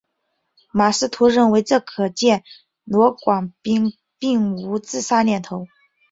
[0.71, 2.43] 马识途认为这可见
[2.85, 5.67] 罗广斌并无自杀念头。